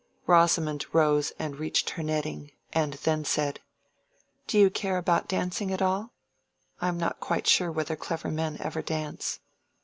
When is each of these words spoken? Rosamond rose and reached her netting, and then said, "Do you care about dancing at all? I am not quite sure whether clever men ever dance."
Rosamond 0.25 0.87
rose 0.93 1.31
and 1.37 1.57
reached 1.59 1.91
her 1.91 2.01
netting, 2.01 2.53
and 2.73 2.93
then 3.03 3.23
said, 3.23 3.59
"Do 4.47 4.57
you 4.57 4.71
care 4.71 4.97
about 4.97 5.27
dancing 5.27 5.71
at 5.71 5.79
all? 5.79 6.11
I 6.81 6.87
am 6.87 6.97
not 6.97 7.19
quite 7.19 7.45
sure 7.45 7.71
whether 7.71 7.95
clever 7.95 8.31
men 8.31 8.57
ever 8.59 8.81
dance." 8.81 9.41